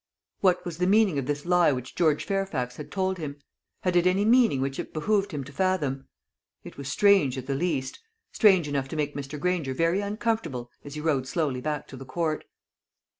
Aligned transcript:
What 0.39 0.65
was 0.65 0.79
the 0.79 0.87
meaning 0.87 1.19
of 1.19 1.27
this 1.27 1.45
lie 1.45 1.71
which 1.71 1.93
George 1.93 2.25
Fairfax 2.25 2.77
had 2.77 2.91
told 2.91 3.19
him? 3.19 3.37
Had 3.83 3.95
it 3.95 4.07
any 4.07 4.25
meaning 4.25 4.59
which 4.59 4.79
it 4.79 4.93
behoved 4.95 5.31
him 5.31 5.43
to 5.43 5.51
fathom? 5.53 6.07
It 6.63 6.75
was 6.75 6.87
strange, 6.91 7.37
at 7.37 7.45
the 7.45 7.53
least 7.53 7.99
strange 8.31 8.67
enough 8.67 8.87
to 8.87 8.95
make 8.95 9.13
Mr. 9.13 9.39
Granger 9.39 9.75
very 9.75 10.01
uncomfortable 10.01 10.71
as 10.83 10.95
he 10.95 11.01
rode 11.01 11.27
slowly 11.27 11.61
back 11.61 11.87
to 11.89 11.97
the 11.97 12.03
Court. 12.07 12.45